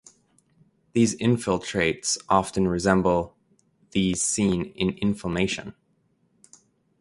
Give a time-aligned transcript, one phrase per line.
[0.93, 3.37] These infiltrates often resemble
[3.91, 5.75] these seen in inflammation.